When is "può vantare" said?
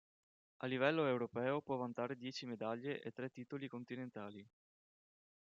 1.61-2.15